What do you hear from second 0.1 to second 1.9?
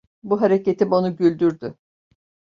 Bu hareketim onu güldürdü.